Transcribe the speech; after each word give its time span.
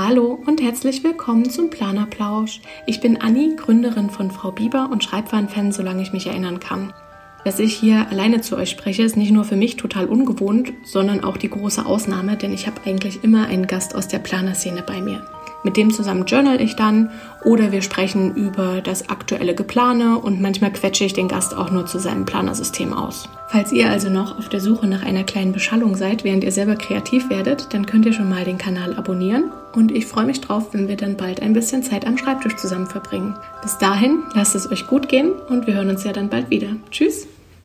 Hallo 0.00 0.38
und 0.46 0.62
herzlich 0.62 1.02
willkommen 1.02 1.50
zum 1.50 1.70
Planerplausch. 1.70 2.60
Ich 2.86 3.00
bin 3.00 3.20
Anni, 3.20 3.56
Gründerin 3.56 4.10
von 4.10 4.30
Frau 4.30 4.52
Bieber 4.52 4.90
und 4.92 5.02
Schreibwarenfan, 5.02 5.72
solange 5.72 6.02
ich 6.02 6.12
mich 6.12 6.28
erinnern 6.28 6.60
kann. 6.60 6.92
Dass 7.44 7.58
ich 7.58 7.74
hier 7.74 8.06
alleine 8.08 8.40
zu 8.40 8.56
euch 8.56 8.70
spreche, 8.70 9.02
ist 9.02 9.16
nicht 9.16 9.32
nur 9.32 9.42
für 9.42 9.56
mich 9.56 9.74
total 9.74 10.06
ungewohnt, 10.06 10.72
sondern 10.84 11.24
auch 11.24 11.36
die 11.36 11.50
große 11.50 11.84
Ausnahme, 11.84 12.36
denn 12.36 12.52
ich 12.52 12.68
habe 12.68 12.80
eigentlich 12.86 13.24
immer 13.24 13.48
einen 13.48 13.66
Gast 13.66 13.96
aus 13.96 14.06
der 14.06 14.20
Planerszene 14.20 14.84
bei 14.86 15.02
mir. 15.02 15.26
Mit 15.64 15.76
dem 15.76 15.92
zusammen 15.92 16.26
journal 16.26 16.60
ich 16.60 16.76
dann 16.76 17.10
oder 17.44 17.72
wir 17.72 17.82
sprechen 17.82 18.36
über 18.36 18.80
das 18.80 19.08
aktuelle 19.08 19.56
Geplane 19.56 20.16
und 20.20 20.40
manchmal 20.40 20.72
quetsche 20.72 21.06
ich 21.06 21.12
den 21.12 21.26
Gast 21.26 21.56
auch 21.56 21.72
nur 21.72 21.86
zu 21.86 21.98
seinem 21.98 22.24
Planersystem 22.24 22.92
aus. 22.92 23.28
Falls 23.48 23.72
ihr 23.72 23.90
also 23.90 24.10
noch 24.10 24.38
auf 24.38 24.48
der 24.48 24.60
Suche 24.60 24.86
nach 24.86 25.02
einer 25.02 25.24
kleinen 25.24 25.52
Beschallung 25.52 25.96
seid, 25.96 26.22
während 26.22 26.44
ihr 26.44 26.52
selber 26.52 26.76
kreativ 26.76 27.28
werdet, 27.30 27.74
dann 27.74 27.84
könnt 27.84 28.06
ihr 28.06 28.12
schon 28.12 28.28
mal 28.28 28.44
den 28.44 28.58
Kanal 28.58 28.96
abonnieren 28.96 29.50
und 29.74 29.92
ich 29.92 30.06
freue 30.06 30.26
mich 30.26 30.40
drauf, 30.40 30.68
wenn 30.72 30.88
wir 30.88 30.96
dann 30.96 31.16
bald 31.16 31.42
ein 31.42 31.52
bisschen 31.52 31.82
Zeit 31.82 32.06
am 32.06 32.18
Schreibtisch 32.18 32.56
zusammen 32.56 32.86
verbringen. 32.86 33.36
Bis 33.62 33.78
dahin, 33.78 34.22
lasst 34.34 34.54
es 34.54 34.70
euch 34.70 34.86
gut 34.86 35.08
gehen 35.08 35.32
und 35.48 35.66
wir 35.66 35.74
hören 35.74 35.90
uns 35.90 36.04
ja 36.04 36.12
dann 36.12 36.28
bald 36.28 36.50
wieder. 36.50 36.76
Tschüss! 36.90 37.28